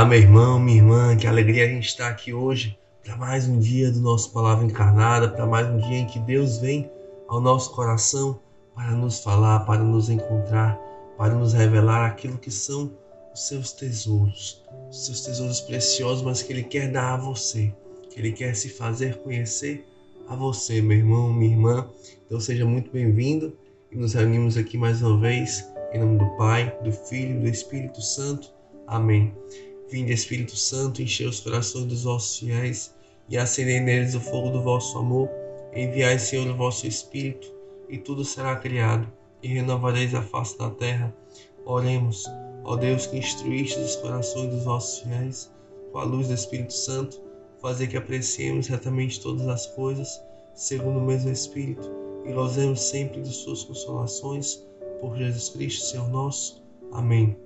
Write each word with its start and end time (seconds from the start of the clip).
Olá, 0.00 0.08
meu 0.08 0.18
irmão, 0.18 0.58
minha 0.58 0.78
irmã, 0.78 1.14
que 1.14 1.26
alegria 1.26 1.66
a 1.66 1.68
gente 1.68 1.88
estar 1.88 2.08
aqui 2.08 2.32
hoje 2.32 2.74
para 3.04 3.18
mais 3.18 3.46
um 3.46 3.58
dia 3.58 3.92
do 3.92 4.00
nosso 4.00 4.32
Palavra 4.32 4.64
Encarnada, 4.64 5.28
para 5.28 5.44
mais 5.46 5.68
um 5.68 5.76
dia 5.76 5.98
em 5.98 6.06
que 6.06 6.18
Deus 6.20 6.56
vem 6.56 6.90
ao 7.28 7.38
nosso 7.38 7.74
coração 7.74 8.40
para 8.74 8.92
nos 8.92 9.22
falar, 9.22 9.60
para 9.66 9.82
nos 9.82 10.08
encontrar, 10.08 10.80
para 11.18 11.34
nos 11.34 11.52
revelar 11.52 12.06
aquilo 12.06 12.38
que 12.38 12.50
são 12.50 12.90
os 13.34 13.46
seus 13.46 13.72
tesouros, 13.72 14.64
os 14.88 15.04
seus 15.04 15.20
tesouros 15.20 15.60
preciosos, 15.60 16.22
mas 16.22 16.42
que 16.42 16.50
Ele 16.50 16.62
quer 16.62 16.90
dar 16.90 17.12
a 17.12 17.16
você, 17.18 17.70
que 18.08 18.18
Ele 18.18 18.32
quer 18.32 18.56
se 18.56 18.70
fazer 18.70 19.18
conhecer 19.18 19.86
a 20.26 20.34
você, 20.34 20.80
meu 20.80 20.96
irmão, 20.96 21.30
minha 21.30 21.52
irmã. 21.52 21.86
Então 22.24 22.40
seja 22.40 22.64
muito 22.64 22.90
bem-vindo 22.90 23.54
e 23.92 23.96
nos 23.98 24.14
reunimos 24.14 24.56
aqui 24.56 24.78
mais 24.78 25.02
uma 25.02 25.20
vez 25.20 25.62
em 25.92 25.98
nome 25.98 26.16
do 26.16 26.36
Pai, 26.38 26.74
do 26.82 26.90
Filho 26.90 27.36
e 27.36 27.40
do 27.40 27.48
Espírito 27.48 28.00
Santo. 28.00 28.50
Amém. 28.86 29.34
Vinde, 29.90 30.12
Espírito 30.12 30.56
Santo, 30.56 31.02
enchei 31.02 31.26
os 31.26 31.40
corações 31.40 31.84
dos 31.86 32.04
vossos 32.04 32.38
fiéis 32.38 32.94
e 33.28 33.36
acendei 33.36 33.80
neles 33.80 34.14
o 34.14 34.20
fogo 34.20 34.50
do 34.50 34.62
vosso 34.62 34.96
amor. 34.96 35.28
Enviai, 35.74 36.18
Senhor, 36.18 36.48
o 36.48 36.56
vosso 36.56 36.86
Espírito, 36.86 37.52
e 37.88 37.98
tudo 37.98 38.24
será 38.24 38.54
criado, 38.56 39.06
e 39.42 39.48
renovareis 39.48 40.14
a 40.14 40.22
face 40.22 40.56
da 40.56 40.70
terra. 40.70 41.14
Oremos, 41.64 42.24
ó 42.64 42.76
Deus 42.76 43.06
que 43.06 43.18
instruíste 43.18 43.80
os 43.80 43.96
corações 43.96 44.50
dos 44.50 44.64
vossos 44.64 45.00
fiéis, 45.00 45.50
com 45.90 45.98
a 45.98 46.04
luz 46.04 46.28
do 46.28 46.34
Espírito 46.34 46.72
Santo, 46.72 47.20
fazer 47.60 47.88
que 47.88 47.96
apreciemos 47.96 48.68
retamente 48.68 49.20
todas 49.20 49.48
as 49.48 49.66
coisas, 49.66 50.20
segundo 50.54 50.98
o 50.98 51.06
mesmo 51.06 51.30
Espírito, 51.30 51.90
e 52.24 52.32
gozemos 52.32 52.80
sempre 52.80 53.22
de 53.22 53.32
suas 53.32 53.64
consolações 53.64 54.62
por 55.00 55.16
Jesus 55.16 55.48
Cristo, 55.48 55.86
Senhor 55.86 56.08
nosso. 56.10 56.62
Amém. 56.92 57.36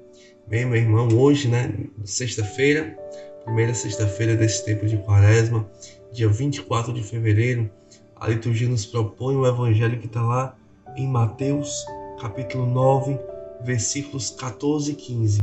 Bem, 0.47 0.67
meu 0.67 0.77
irmão, 0.77 1.09
hoje, 1.17 1.49
né, 1.49 1.73
sexta-feira, 2.05 2.97
primeira 3.45 3.75
sexta-feira 3.75 4.37
desse 4.37 4.65
tempo 4.65 4.87
de 4.87 4.97
quaresma, 4.99 5.69
dia 6.13 6.29
24 6.29 6.93
de 6.93 7.03
fevereiro, 7.03 7.71
a 8.17 8.29
liturgia 8.29 8.69
nos 8.69 8.87
propõe 8.87 9.37
o 9.37 9.47
evangelho 9.47 9.99
que 9.99 10.07
está 10.07 10.23
lá 10.23 10.57
em 10.97 11.09
Mateus, 11.09 11.85
capítulo 12.21 12.67
9, 12.67 13.19
versículos 13.63 14.31
14 14.31 14.93
e 14.93 14.95
15. 14.95 15.41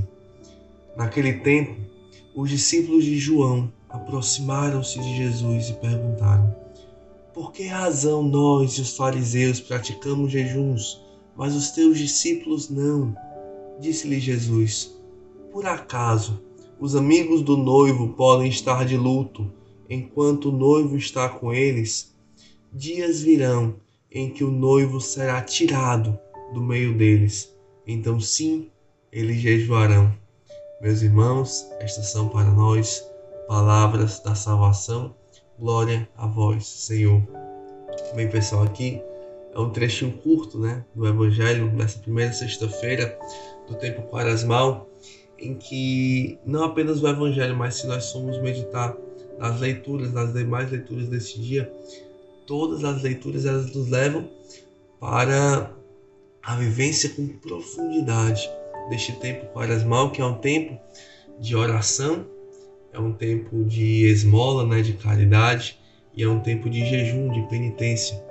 Naquele 0.95 1.33
tempo, 1.39 1.75
os 2.35 2.49
discípulos 2.49 3.03
de 3.03 3.17
João 3.17 3.71
aproximaram-se 3.89 4.99
de 4.99 5.17
Jesus 5.17 5.69
e 5.69 5.73
perguntaram: 5.73 6.55
Por 7.33 7.51
que 7.51 7.67
razão 7.67 8.23
nós 8.23 8.73
e 8.73 8.81
os 8.81 8.95
fariseus 8.95 9.59
praticamos 9.59 10.31
jejuns? 10.31 11.01
mas 11.35 11.55
os 11.55 11.71
teus 11.71 11.97
discípulos 11.97 12.69
não. 12.69 13.15
Disse-lhe 13.81 14.19
Jesus: 14.19 14.95
Por 15.51 15.65
acaso 15.65 16.39
os 16.79 16.95
amigos 16.95 17.41
do 17.41 17.57
noivo 17.57 18.09
podem 18.09 18.47
estar 18.47 18.85
de 18.85 18.95
luto 18.95 19.51
enquanto 19.89 20.49
o 20.49 20.51
noivo 20.51 20.95
está 20.95 21.27
com 21.27 21.51
eles? 21.51 22.15
Dias 22.71 23.23
virão 23.23 23.75
em 24.11 24.29
que 24.29 24.43
o 24.43 24.51
noivo 24.51 25.01
será 25.01 25.41
tirado 25.41 26.15
do 26.53 26.61
meio 26.61 26.95
deles. 26.95 27.51
Então, 27.87 28.19
sim, 28.19 28.69
eles 29.11 29.37
jejuarão. 29.37 30.13
Meus 30.79 31.01
irmãos, 31.01 31.65
estas 31.79 32.11
são 32.11 32.29
para 32.29 32.51
nós 32.51 33.03
palavras 33.47 34.19
da 34.19 34.35
salvação. 34.35 35.15
Glória 35.57 36.07
a 36.15 36.27
vós, 36.27 36.67
Senhor. 36.67 37.23
Bem, 38.15 38.29
pessoal, 38.29 38.61
aqui 38.61 39.01
é 39.55 39.59
um 39.59 39.71
trechinho 39.71 40.13
curto 40.19 40.59
né, 40.59 40.85
do 40.93 41.07
Evangelho, 41.07 41.69
dessa 41.71 41.97
primeira 41.97 42.31
sexta-feira 42.31 43.17
do 43.67 43.75
tempo 43.75 44.03
quaresmal, 44.03 44.89
em 45.37 45.55
que 45.55 46.37
não 46.45 46.63
apenas 46.63 47.01
o 47.01 47.07
Evangelho, 47.07 47.55
mas 47.55 47.75
se 47.75 47.87
nós 47.87 48.11
formos 48.11 48.39
meditar 48.41 48.95
nas 49.39 49.59
leituras, 49.59 50.13
nas 50.13 50.33
demais 50.33 50.69
leituras 50.69 51.07
desse 51.07 51.39
dia, 51.39 51.71
todas 52.45 52.83
as 52.83 53.01
leituras 53.01 53.45
elas 53.45 53.73
nos 53.73 53.89
levam 53.89 54.29
para 54.99 55.71
a 56.43 56.55
vivência 56.55 57.09
com 57.09 57.27
profundidade 57.27 58.49
deste 58.89 59.13
tempo 59.13 59.47
quaresmal, 59.53 60.11
que 60.11 60.21
é 60.21 60.25
um 60.25 60.35
tempo 60.35 60.79
de 61.39 61.55
oração, 61.55 62.25
é 62.93 62.99
um 62.99 63.13
tempo 63.13 63.63
de 63.63 64.05
esmola, 64.05 64.65
né, 64.65 64.81
de 64.81 64.93
caridade, 64.93 65.79
e 66.13 66.23
é 66.23 66.27
um 66.27 66.39
tempo 66.39 66.69
de 66.69 66.85
jejum, 66.85 67.31
de 67.31 67.41
penitência. 67.47 68.21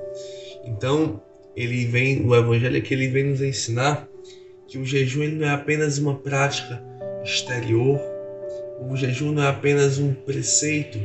Então, 0.65 1.21
ele 1.57 1.87
vem, 1.87 2.27
o 2.27 2.35
evangelho 2.35 2.77
é 2.77 2.81
que 2.81 2.93
ele 2.95 3.09
vem 3.09 3.25
nos 3.25 3.41
ensinar 3.41 4.07
que 4.71 4.79
o 4.79 4.85
jejum 4.85 5.25
ele 5.25 5.35
não 5.35 5.49
é 5.49 5.51
apenas 5.51 5.99
uma 5.99 6.15
prática 6.15 6.81
exterior, 7.25 8.01
o 8.81 8.97
jejum 8.97 9.33
não 9.33 9.43
é 9.43 9.49
apenas 9.49 9.99
um 9.99 10.15
preceito 10.15 10.97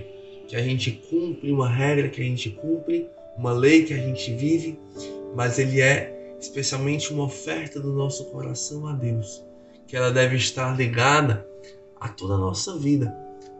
que 0.47 0.55
a 0.55 0.61
gente 0.61 0.91
cumpre, 1.09 1.51
uma 1.51 1.67
regra 1.67 2.07
que 2.07 2.21
a 2.21 2.23
gente 2.23 2.51
cumpre, 2.51 3.09
uma 3.35 3.51
lei 3.51 3.83
que 3.83 3.93
a 3.93 3.97
gente 3.97 4.31
vive, 4.35 4.79
mas 5.35 5.57
ele 5.57 5.81
é 5.81 6.35
especialmente 6.39 7.11
uma 7.11 7.23
oferta 7.23 7.79
do 7.79 7.91
nosso 7.91 8.25
coração 8.25 8.85
a 8.85 8.93
Deus, 8.93 9.43
que 9.87 9.97
ela 9.97 10.11
deve 10.11 10.35
estar 10.35 10.77
ligada 10.77 11.43
a 11.99 12.07
toda 12.07 12.35
a 12.35 12.37
nossa 12.37 12.77
vida, 12.77 13.11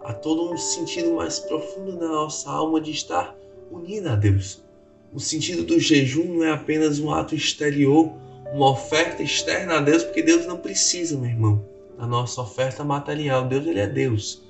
a 0.04 0.14
todo 0.14 0.54
um 0.54 0.58
sentido 0.58 1.16
mais 1.16 1.40
profundo 1.40 1.98
da 1.98 2.08
nossa 2.08 2.48
alma 2.52 2.80
de 2.80 2.92
estar 2.92 3.36
unida 3.72 4.14
a 4.14 4.16
Deus. 4.16 4.64
O 5.12 5.20
sentido 5.20 5.64
do 5.64 5.80
jejum 5.80 6.36
não 6.36 6.44
é 6.44 6.52
apenas 6.52 7.00
um 7.00 7.12
ato 7.12 7.34
exterior, 7.34 8.14
uma 8.54 8.72
oferta 8.72 9.24
externa 9.24 9.78
a 9.78 9.82
Deus, 9.82 10.04
porque 10.04 10.22
Deus 10.22 10.46
não 10.46 10.58
precisa, 10.58 11.18
meu 11.18 11.30
irmão, 11.30 11.66
da 11.98 12.06
nossa 12.06 12.42
oferta 12.42 12.84
material. 12.84 13.48
Deus, 13.48 13.66
ele 13.66 13.80
é 13.80 13.88
Deus. 13.88 14.44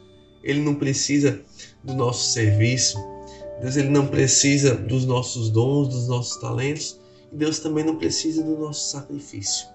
Ele 0.44 0.62
não 0.62 0.76
precisa 0.76 1.42
do 1.84 1.94
nosso 1.94 2.32
serviço. 2.32 2.98
Deus, 3.62 3.78
ele 3.78 3.90
não 3.90 4.08
precisa 4.08 4.76
dos 4.76 5.06
nossos 5.06 5.50
dons, 5.50 5.88
dos 5.90 6.08
nossos 6.08 6.40
talentos. 6.40 7.00
E 7.32 7.36
Deus 7.36 7.60
também 7.60 7.84
não 7.84 7.96
precisa 7.96 8.44
do 8.44 8.58
nosso 8.58 8.92
sacrifício. 8.92 9.68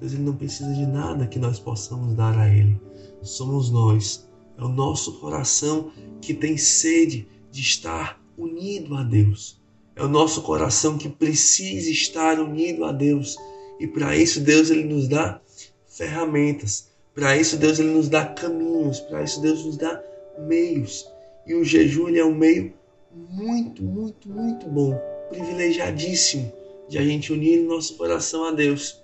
Deus, 0.00 0.12
ele 0.12 0.22
não 0.22 0.34
precisa 0.34 0.72
de 0.72 0.86
nada 0.86 1.26
que 1.26 1.38
nós 1.38 1.58
possamos 1.58 2.14
dar 2.14 2.36
a 2.36 2.48
Ele. 2.48 2.80
Somos 3.22 3.70
nós. 3.70 4.28
É 4.58 4.62
o 4.62 4.68
nosso 4.68 5.20
coração 5.20 5.90
que 6.20 6.34
tem 6.34 6.56
sede 6.56 7.28
de 7.50 7.60
estar 7.60 8.20
unido 8.36 8.94
a 8.96 9.02
Deus 9.02 9.63
é 9.96 10.02
o 10.02 10.08
nosso 10.08 10.42
coração 10.42 10.98
que 10.98 11.08
precisa 11.08 11.90
estar 11.90 12.40
unido 12.40 12.84
a 12.84 12.92
Deus. 12.92 13.36
E 13.78 13.86
para 13.86 14.16
isso 14.16 14.40
Deus 14.40 14.70
ele 14.70 14.84
nos 14.84 15.08
dá 15.08 15.40
ferramentas. 15.86 16.88
Para 17.14 17.36
isso 17.36 17.56
Deus 17.56 17.78
ele 17.78 17.90
nos 17.90 18.08
dá 18.08 18.26
caminhos, 18.26 18.98
para 19.00 19.22
isso 19.22 19.40
Deus 19.40 19.64
nos 19.64 19.76
dá 19.76 20.02
meios. 20.46 21.06
E 21.46 21.54
o 21.54 21.64
jejum 21.64 22.08
ele 22.08 22.18
é 22.18 22.24
um 22.24 22.34
meio 22.34 22.72
muito, 23.14 23.82
muito, 23.82 24.28
muito 24.28 24.66
bom, 24.66 25.00
privilegiadíssimo 25.28 26.52
de 26.88 26.98
a 26.98 27.02
gente 27.02 27.32
unir 27.32 27.60
nosso 27.60 27.96
coração 27.96 28.44
a 28.44 28.50
Deus. 28.50 29.00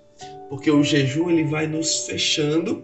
Porque 0.49 0.69
o 0.69 0.83
jejum 0.83 1.29
ele 1.29 1.45
vai 1.45 1.67
nos 1.67 2.05
fechando, 2.05 2.83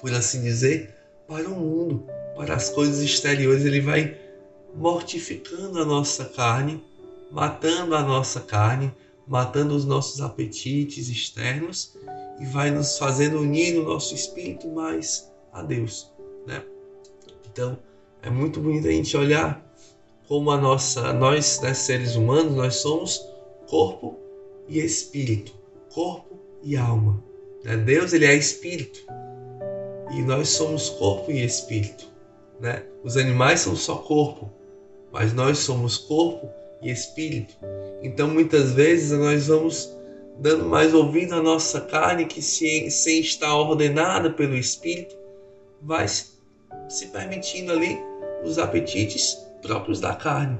por 0.00 0.12
assim 0.14 0.42
dizer, 0.42 0.94
para 1.28 1.46
o 1.46 1.54
mundo, 1.54 2.06
para 2.34 2.54
as 2.54 2.70
coisas 2.70 3.02
exteriores, 3.02 3.64
ele 3.64 3.82
vai 3.82 4.16
mortificando 4.74 5.78
a 5.78 5.84
nossa 5.84 6.24
carne 6.24 6.82
matando 7.30 7.94
a 7.94 8.02
nossa 8.02 8.40
carne, 8.40 8.92
matando 9.26 9.74
os 9.74 9.84
nossos 9.84 10.20
apetites 10.20 11.08
externos 11.08 11.96
e 12.40 12.46
vai 12.46 12.70
nos 12.70 12.98
fazendo 12.98 13.40
unir 13.40 13.74
no 13.74 13.84
nosso 13.84 14.14
espírito 14.14 14.68
mais 14.68 15.30
a 15.52 15.62
Deus, 15.62 16.12
né? 16.46 16.62
Então, 17.50 17.78
é 18.22 18.30
muito 18.30 18.60
bonito 18.60 18.88
a 18.88 18.90
gente 18.90 19.16
olhar 19.16 19.64
como 20.26 20.50
a 20.50 20.56
nossa, 20.56 21.12
nós, 21.12 21.60
né, 21.60 21.74
seres 21.74 22.14
humanos, 22.14 22.54
nós 22.54 22.76
somos 22.76 23.20
corpo 23.68 24.16
e 24.68 24.78
espírito, 24.78 25.52
corpo 25.92 26.38
e 26.62 26.76
alma. 26.76 27.22
Né? 27.64 27.76
Deus 27.76 28.12
ele 28.12 28.26
é 28.26 28.34
espírito 28.34 29.00
e 30.12 30.22
nós 30.22 30.48
somos 30.48 30.88
corpo 30.90 31.30
e 31.30 31.44
espírito. 31.44 32.08
Né? 32.60 32.84
Os 33.02 33.16
animais 33.16 33.60
são 33.60 33.74
só 33.74 33.96
corpo, 33.96 34.50
mas 35.10 35.32
nós 35.32 35.58
somos 35.58 35.96
corpo 35.96 36.48
e 36.82 36.90
espírito. 36.90 37.54
Então 38.02 38.28
muitas 38.28 38.72
vezes 38.72 39.18
nós 39.18 39.46
vamos 39.46 39.90
dando 40.38 40.64
mais 40.64 40.94
ouvido 40.94 41.34
à 41.34 41.42
nossa 41.42 41.80
carne 41.82 42.24
que 42.24 42.40
se, 42.40 42.86
estar 43.20 43.54
ordenada 43.54 44.30
pelo 44.30 44.56
espírito 44.56 45.14
vai 45.82 46.06
se 46.08 47.06
permitindo 47.12 47.72
ali 47.72 47.98
os 48.42 48.58
apetites 48.58 49.36
próprios 49.60 50.00
da 50.00 50.14
carne. 50.14 50.58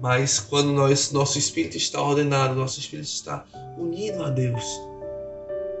Mas 0.00 0.38
quando 0.38 0.72
nós, 0.72 1.10
nosso 1.10 1.38
espírito 1.38 1.76
está 1.76 2.00
ordenado, 2.00 2.54
nosso 2.54 2.78
espírito 2.78 3.08
está 3.08 3.44
unido 3.76 4.22
a 4.22 4.30
Deus, 4.30 4.64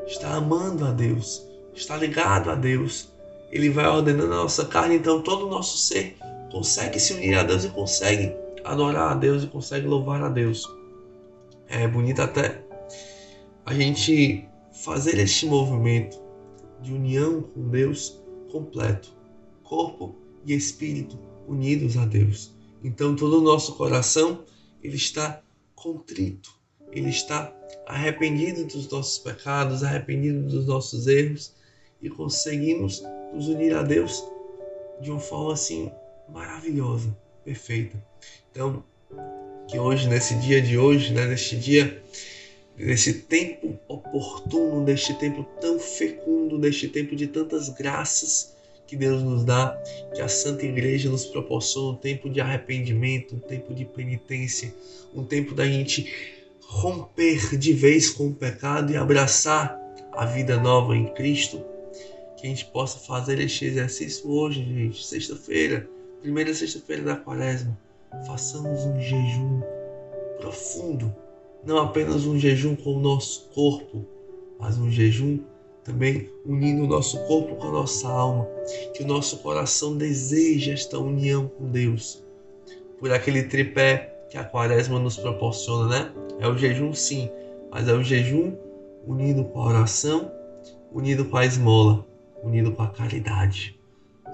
está 0.06 0.34
amando 0.34 0.84
a 0.84 0.90
Deus, 0.90 1.46
está 1.72 1.96
ligado 1.96 2.50
a 2.50 2.56
Deus, 2.56 3.08
ele 3.52 3.70
vai 3.70 3.86
ordenando 3.86 4.32
a 4.32 4.38
nossa 4.38 4.64
carne, 4.64 4.96
então 4.96 5.22
todo 5.22 5.46
o 5.46 5.50
nosso 5.50 5.78
ser 5.78 6.16
consegue 6.50 6.98
se 6.98 7.12
unir 7.12 7.38
a 7.38 7.44
Deus 7.44 7.64
e 7.64 7.68
consegue 7.68 8.34
adorar 8.72 9.12
a 9.12 9.14
Deus 9.14 9.42
e 9.42 9.46
consegue 9.46 9.86
louvar 9.86 10.22
a 10.22 10.28
Deus. 10.28 10.64
É 11.68 11.86
bonito 11.86 12.20
até 12.22 12.64
a 13.64 13.74
gente 13.74 14.48
fazer 14.84 15.18
este 15.18 15.46
movimento 15.46 16.20
de 16.80 16.92
união 16.92 17.42
com 17.42 17.68
Deus 17.68 18.22
completo, 18.50 19.14
corpo 19.62 20.14
e 20.46 20.54
espírito 20.54 21.18
unidos 21.46 21.96
a 21.96 22.06
Deus. 22.06 22.54
Então 22.82 23.16
todo 23.16 23.38
o 23.38 23.42
nosso 23.42 23.74
coração 23.74 24.44
ele 24.82 24.96
está 24.96 25.42
contrito, 25.74 26.50
ele 26.92 27.10
está 27.10 27.52
arrependido 27.86 28.64
dos 28.64 28.88
nossos 28.90 29.18
pecados, 29.18 29.82
arrependido 29.82 30.42
dos 30.42 30.66
nossos 30.66 31.06
erros 31.06 31.54
e 32.00 32.08
conseguimos 32.08 33.02
nos 33.32 33.48
unir 33.48 33.74
a 33.74 33.82
Deus 33.82 34.24
de 35.00 35.10
uma 35.10 35.20
forma 35.20 35.52
assim 35.52 35.90
maravilhosa, 36.28 37.16
perfeita. 37.44 38.02
Então, 38.58 38.82
que 39.68 39.78
hoje, 39.78 40.08
nesse 40.08 40.34
dia 40.34 40.60
de 40.60 40.76
hoje, 40.76 41.14
né, 41.14 41.26
neste 41.26 41.54
dia, 41.54 42.02
nesse 42.76 43.12
tempo 43.22 43.78
oportuno, 43.86 44.82
neste 44.82 45.14
tempo 45.14 45.44
tão 45.60 45.78
fecundo, 45.78 46.58
neste 46.58 46.88
tempo 46.88 47.14
de 47.14 47.28
tantas 47.28 47.68
graças 47.68 48.56
que 48.84 48.96
Deus 48.96 49.22
nos 49.22 49.44
dá, 49.44 49.80
que 50.12 50.20
a 50.20 50.26
Santa 50.26 50.66
Igreja 50.66 51.08
nos 51.08 51.24
proporciona 51.24 51.90
um 51.90 51.94
tempo 51.94 52.28
de 52.28 52.40
arrependimento, 52.40 53.36
um 53.36 53.38
tempo 53.38 53.72
de 53.72 53.84
penitência, 53.84 54.74
um 55.14 55.22
tempo 55.22 55.54
da 55.54 55.64
gente 55.64 56.12
romper 56.62 57.56
de 57.56 57.72
vez 57.72 58.10
com 58.10 58.26
o 58.26 58.34
pecado 58.34 58.90
e 58.90 58.96
abraçar 58.96 59.80
a 60.10 60.26
vida 60.26 60.56
nova 60.58 60.96
em 60.96 61.06
Cristo. 61.14 61.64
Que 62.36 62.48
a 62.48 62.50
gente 62.50 62.64
possa 62.64 62.98
fazer 62.98 63.38
este 63.38 63.66
exercício 63.66 64.28
hoje, 64.28 64.64
gente, 64.64 65.06
sexta-feira, 65.06 65.88
primeira 66.20 66.52
sexta-feira 66.52 67.02
da 67.04 67.14
quaresma 67.14 67.78
façamos 68.26 68.84
um 68.84 69.00
jejum 69.00 69.60
profundo, 70.38 71.14
não 71.64 71.78
apenas 71.78 72.26
um 72.26 72.38
jejum 72.38 72.76
com 72.76 72.94
o 72.96 73.00
nosso 73.00 73.48
corpo, 73.54 74.04
mas 74.58 74.78
um 74.78 74.90
jejum 74.90 75.40
também 75.84 76.30
unindo 76.44 76.84
o 76.84 76.86
nosso 76.86 77.18
corpo 77.26 77.56
com 77.56 77.68
a 77.68 77.72
nossa 77.72 78.08
alma, 78.08 78.46
que 78.94 79.02
o 79.02 79.06
nosso 79.06 79.38
coração 79.38 79.96
deseja 79.96 80.72
esta 80.72 80.98
união 80.98 81.48
com 81.48 81.70
Deus, 81.70 82.22
por 82.98 83.10
aquele 83.12 83.44
tripé 83.44 84.14
que 84.30 84.36
a 84.36 84.44
quaresma 84.44 84.98
nos 84.98 85.16
proporciona, 85.16 85.88
né? 85.88 86.12
É 86.38 86.46
o 86.46 86.56
jejum 86.56 86.92
sim, 86.92 87.30
mas 87.70 87.88
é 87.88 87.92
o 87.94 88.02
jejum 88.02 88.54
unido 89.06 89.44
com 89.44 89.60
a 89.62 89.68
oração, 89.68 90.30
unido 90.92 91.24
com 91.24 91.36
a 91.38 91.46
esmola, 91.46 92.04
unido 92.42 92.72
com 92.72 92.82
a 92.82 92.88
caridade, 92.88 93.78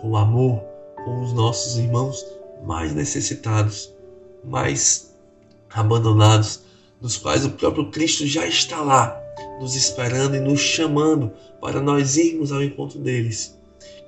com 0.00 0.10
o 0.10 0.16
amor, 0.16 0.60
com 1.04 1.22
os 1.22 1.32
nossos 1.32 1.78
irmãos 1.78 2.24
mais 2.64 2.94
necessitados, 2.94 3.92
mais 4.42 5.14
abandonados, 5.72 6.62
nos 7.00 7.16
quais 7.16 7.44
o 7.44 7.50
próprio 7.50 7.90
Cristo 7.90 8.26
já 8.26 8.46
está 8.46 8.80
lá, 8.80 9.20
nos 9.60 9.74
esperando 9.74 10.36
e 10.36 10.40
nos 10.40 10.60
chamando 10.60 11.32
para 11.60 11.80
nós 11.80 12.16
irmos 12.16 12.52
ao 12.52 12.62
encontro 12.62 12.98
deles. 12.98 13.58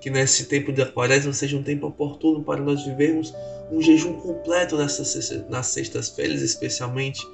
Que 0.00 0.11
nesse 0.11 0.47
tempo 0.47 0.73
de 0.73 0.85
quaresma 0.87 1.32
seja 1.32 1.56
um 1.56 1.62
tempo 1.62 1.87
oportuno 1.87 2.43
para 2.43 2.62
nós 2.62 2.85
vivermos 2.85 3.35
um 3.70 3.81
jejum 3.81 4.14
completo 4.14 4.76
nessas, 4.76 5.31
nas 5.49 5.67
sextas-feiras, 5.67 6.41
especialmente 6.41 7.26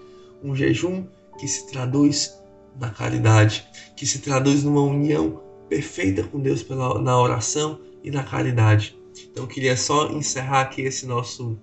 um 0.42 0.56
jejum 0.56 1.04
que 1.38 1.46
se 1.46 1.66
traduz 1.70 2.40
na 2.80 2.90
caridade, 2.90 3.66
que 3.94 4.06
se 4.06 4.20
traduz 4.20 4.64
numa 4.64 4.82
união 4.82 5.42
perfeita 5.68 6.22
com 6.24 6.40
Deus 6.40 6.62
pela, 6.62 7.00
na 7.00 7.20
oração 7.20 7.78
e 8.02 8.10
na 8.10 8.22
caridade. 8.22 8.96
Então 9.30 9.46
queria 9.46 9.76
só 9.76 10.10
encerrar 10.10 10.62
aqui 10.62 10.82
esse 10.82 11.06
nosso, 11.06 11.58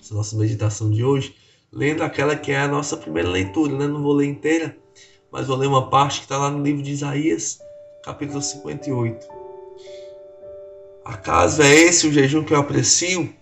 essa 0.00 0.14
nossa 0.14 0.36
meditação 0.36 0.90
de 0.90 1.04
hoje, 1.04 1.34
lendo 1.72 2.02
aquela 2.02 2.36
que 2.36 2.52
é 2.52 2.58
a 2.58 2.68
nossa 2.68 2.96
primeira 2.96 3.28
leitura, 3.28 3.76
né? 3.76 3.86
Não 3.86 4.02
vou 4.02 4.12
ler 4.12 4.26
inteira, 4.26 4.76
mas 5.30 5.46
vou 5.46 5.56
ler 5.56 5.66
uma 5.66 5.90
parte 5.90 6.20
que 6.20 6.24
está 6.24 6.38
lá 6.38 6.50
no 6.50 6.62
livro 6.62 6.82
de 6.82 6.92
Isaías, 6.92 7.58
capítulo 8.02 8.40
58. 8.40 9.26
Acaso 11.04 11.62
é 11.62 11.74
esse 11.74 12.06
o 12.06 12.12
jejum 12.12 12.44
que 12.44 12.52
eu 12.52 12.58
aprecio? 12.58 13.32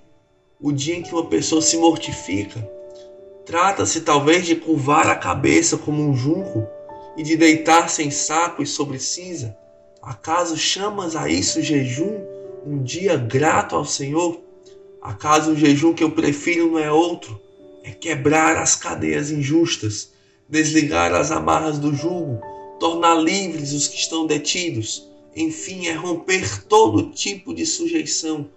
O 0.61 0.73
dia 0.73 0.97
em 0.97 1.03
que 1.03 1.13
uma 1.13 1.27
pessoa 1.27 1.61
se 1.61 1.77
mortifica? 1.77 2.67
Trata-se 3.45 4.01
talvez 4.01 4.47
de 4.47 4.57
curvar 4.57 5.09
a 5.09 5.15
cabeça 5.15 5.77
como 5.77 6.03
um 6.03 6.15
junco 6.15 6.67
e 7.17 7.23
de 7.23 7.37
deitar-se 7.37 8.03
em 8.03 8.11
saco 8.11 8.63
e 8.63 8.67
sobre 8.67 8.99
cinza? 8.99 9.57
Acaso 10.03 10.57
chamas 10.57 11.17
a 11.17 11.29
isso 11.29 11.63
jejum? 11.63 12.36
Um 12.67 12.83
dia 12.83 13.17
grato 13.17 13.77
ao 13.77 13.85
Senhor? 13.85 14.41
Acaso 15.01 15.53
o 15.53 15.57
jejum 15.57 15.95
que 15.95 16.03
eu 16.03 16.11
prefiro 16.11 16.73
não 16.73 16.79
é 16.81 16.91
outro? 16.91 17.41
É 17.85 17.93
quebrar 17.93 18.57
as 18.57 18.75
cadeias 18.75 19.31
injustas, 19.31 20.13
desligar 20.49 21.15
as 21.15 21.31
amarras 21.31 21.79
do 21.79 21.95
jugo, 21.95 22.41
tornar 22.81 23.15
livres 23.15 23.73
os 23.73 23.87
que 23.87 23.97
estão 23.97 24.27
detidos. 24.27 25.09
Enfim, 25.37 25.87
é 25.87 25.93
romper 25.93 26.65
todo 26.65 27.11
tipo 27.11 27.55
de 27.55 27.65
sujeição. 27.65 28.49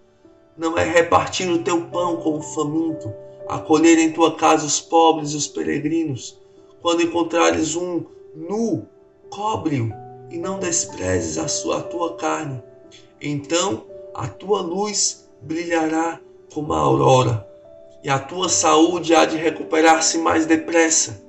Não 0.57 0.75
é 0.75 0.83
repartir 0.83 1.47
o 1.47 1.59
teu 1.59 1.85
pão 1.85 2.17
com 2.17 2.39
o 2.39 2.41
faminto, 2.41 3.13
acolher 3.47 3.99
em 3.99 4.11
tua 4.11 4.35
casa 4.35 4.65
os 4.65 4.81
pobres 4.81 5.33
e 5.33 5.35
os 5.35 5.47
peregrinos. 5.47 6.35
Quando 6.81 7.03
encontrares 7.03 7.75
um 7.75 8.03
nu, 8.35 8.87
cobre-o 9.29 9.93
e 10.31 10.37
não 10.37 10.57
desprezes 10.57 11.37
a, 11.37 11.47
sua, 11.47 11.77
a 11.77 11.83
tua 11.83 12.15
carne. 12.15 12.61
Então 13.21 13.85
a 14.13 14.27
tua 14.27 14.61
luz 14.61 15.29
brilhará 15.41 16.19
como 16.53 16.73
a 16.73 16.79
aurora, 16.79 17.47
e 18.03 18.09
a 18.09 18.17
tua 18.17 18.49
saúde 18.49 19.13
há 19.13 19.25
de 19.25 19.37
recuperar-se 19.37 20.17
mais 20.17 20.45
depressa. 20.45 21.21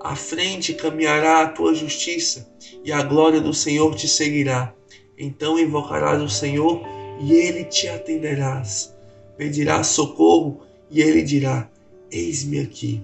À 0.00 0.14
frente 0.16 0.74
caminhará 0.74 1.42
a 1.42 1.48
tua 1.48 1.74
justiça, 1.74 2.48
e 2.84 2.92
a 2.92 3.02
glória 3.02 3.40
do 3.40 3.54
Senhor 3.54 3.94
te 3.94 4.08
seguirá. 4.08 4.74
Então 5.18 5.58
invocarás 5.58 6.20
o 6.20 6.28
Senhor, 6.28 6.82
e 7.20 7.32
ele 7.32 7.64
te 7.64 7.88
atenderás. 7.88 8.94
Pedirás 9.36 9.88
socorro, 9.88 10.62
e 10.90 11.00
ele 11.00 11.22
dirá: 11.22 11.68
Eis-me 12.10 12.60
aqui, 12.60 13.02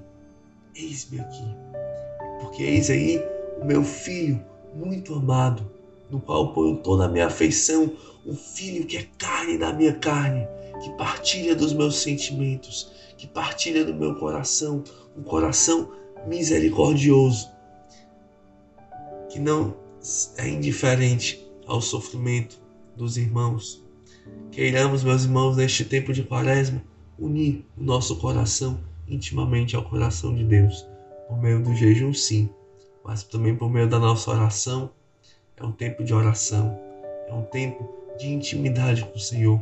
eis-me 0.75 1.21
aqui. 1.21 1.44
Porque 2.41 2.62
eis 2.62 2.91
aí 2.91 3.23
o 3.61 3.65
meu 3.65 3.83
filho 3.83 4.44
muito 4.75 5.15
amado, 5.15 5.71
no 6.11 6.21
qual 6.21 6.53
ponho 6.53 6.77
toda 6.79 7.05
a 7.05 7.09
minha 7.09 7.27
afeição, 7.27 7.93
um 8.27 8.35
filho 8.35 8.87
que 8.87 8.97
é 8.97 9.07
carne 9.19 9.57
da 9.57 9.73
minha 9.73 9.95
carne, 9.95 10.47
que 10.83 10.91
partilha 10.97 11.55
dos 11.55 11.73
meus 11.73 11.97
sentimentos, 12.03 12.93
que 13.17 13.27
partilha 13.27 13.85
do 13.85 13.95
meu 13.95 14.15
coração, 14.17 14.83
um 15.17 15.23
coração 15.23 15.93
misericordioso, 16.27 17.49
que 19.29 19.38
não 19.38 19.76
é 20.37 20.49
indiferente 20.49 21.47
ao 21.67 21.81
sofrimento 21.81 22.61
dos 22.97 23.17
irmãos. 23.17 23.85
Queiramos, 24.50 25.05
meus 25.05 25.25
irmãos, 25.25 25.57
neste 25.57 25.85
tempo 25.85 26.12
de 26.12 26.23
quaresma, 26.23 26.83
unir 27.19 27.64
o 27.76 27.83
nosso 27.85 28.17
coração 28.17 28.81
intimamente 29.07 29.76
ao 29.76 29.85
coração 29.85 30.35
de 30.35 30.45
Deus, 30.45 30.87
por 31.29 31.40
meio 31.40 31.62
do 31.62 31.75
jejum, 31.75 32.14
sim, 32.14 32.49
mas 33.05 33.23
também 33.25 33.55
por 33.57 33.71
meio 33.71 33.88
da 33.88 33.99
nossa 33.99 34.31
oração. 34.31 34.90
É 35.61 35.67
um 35.67 35.73
tempo 35.73 36.02
de 36.02 36.14
oração, 36.14 36.81
é 37.29 37.35
um 37.35 37.43
tempo 37.43 37.87
de 38.19 38.33
intimidade 38.33 39.05
com 39.05 39.14
o 39.14 39.21
Senhor 39.21 39.61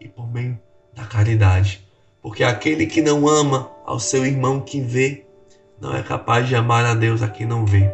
e 0.00 0.08
por 0.08 0.26
meio 0.32 0.58
da 0.94 1.04
caridade. 1.04 1.86
Porque 2.22 2.42
aquele 2.42 2.86
que 2.86 3.02
não 3.02 3.28
ama 3.28 3.70
ao 3.84 4.00
seu 4.00 4.24
irmão 4.24 4.60
que 4.62 4.80
vê, 4.80 5.26
não 5.78 5.94
é 5.94 6.02
capaz 6.02 6.48
de 6.48 6.56
amar 6.56 6.86
a 6.86 6.94
Deus 6.94 7.22
a 7.22 7.28
quem 7.28 7.46
não 7.46 7.66
vê. 7.66 7.92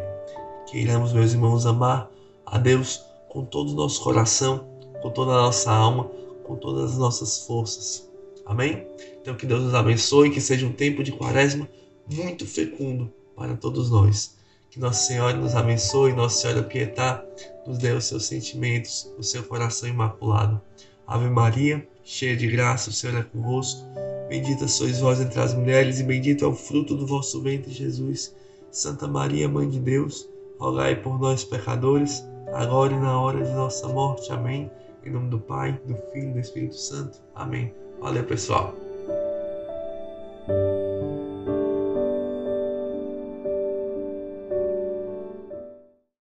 Queiramos, 0.71 1.11
meus 1.11 1.33
irmãos, 1.33 1.65
amar 1.65 2.09
a 2.45 2.57
Deus 2.57 3.03
com 3.27 3.43
todo 3.43 3.71
o 3.71 3.75
nosso 3.75 4.01
coração, 4.01 4.65
com 5.01 5.09
toda 5.09 5.33
a 5.33 5.41
nossa 5.41 5.69
alma, 5.69 6.05
com 6.45 6.55
todas 6.55 6.91
as 6.93 6.97
nossas 6.97 7.45
forças. 7.45 8.09
Amém? 8.45 8.87
Então 9.21 9.35
que 9.35 9.45
Deus 9.45 9.63
nos 9.63 9.73
abençoe, 9.73 10.31
que 10.31 10.39
seja 10.39 10.65
um 10.65 10.71
tempo 10.71 11.03
de 11.03 11.11
quaresma 11.11 11.67
muito 12.09 12.47
fecundo 12.47 13.11
para 13.35 13.55
todos 13.57 13.91
nós. 13.91 14.37
Que 14.73 14.79
Nossa 14.79 15.05
Senhora 15.05 15.37
nos 15.37 15.55
abençoe, 15.55 16.13
Nossa 16.13 16.41
Senhora 16.41 16.63
Pietá 16.63 17.23
nos 17.67 17.77
dê 17.77 17.91
os 17.91 18.05
seus 18.05 18.25
sentimentos, 18.25 19.07
o 19.19 19.21
seu 19.21 19.43
coração 19.43 19.87
imaculado. 19.87 20.59
Ave 21.05 21.29
Maria, 21.29 21.87
cheia 22.03 22.35
de 22.35 22.47
graça, 22.47 22.89
o 22.89 22.91
Senhor 22.91 23.15
é 23.19 23.21
convosco. 23.21 23.87
Bendita 24.27 24.67
sois 24.67 24.99
vós 24.99 25.21
entre 25.21 25.39
as 25.39 25.53
mulheres, 25.53 25.99
e 25.99 26.03
bendito 26.03 26.43
é 26.43 26.47
o 26.47 26.55
fruto 26.55 26.95
do 26.95 27.05
vosso 27.05 27.39
ventre, 27.39 27.71
Jesus. 27.71 28.35
Santa 28.71 29.07
Maria, 29.07 29.47
Mãe 29.47 29.69
de 29.69 29.79
Deus, 29.79 30.27
rogai 30.57 30.95
por 30.95 31.19
nós, 31.19 31.43
pecadores, 31.43 32.25
agora 32.51 32.93
e 32.93 32.99
na 32.99 33.21
hora 33.21 33.43
de 33.43 33.51
nossa 33.51 33.87
morte. 33.87 34.31
Amém. 34.31 34.71
Em 35.05 35.11
nome 35.11 35.29
do 35.29 35.37
Pai, 35.37 35.79
do 35.85 35.95
Filho 36.11 36.31
e 36.31 36.33
do 36.33 36.39
Espírito 36.39 36.77
Santo. 36.77 37.19
Amém. 37.35 37.71
Valeu, 38.01 38.23
pessoal. 38.23 38.73